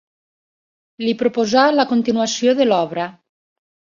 [1.03, 3.07] Li proposà la continuació de l'obra.